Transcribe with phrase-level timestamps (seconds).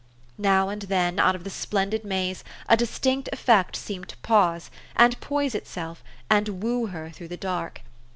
[0.49, 5.21] "Now and then, out of the splendid maze, a distinct effect seemed to pause, and
[5.21, 7.83] poise it self, and woo her through the dark.